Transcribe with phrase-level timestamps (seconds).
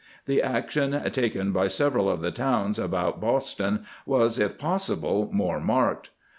[0.01, 5.59] ^ The action taken by several of the towns about Boston was if possible more
[5.59, 6.09] marked.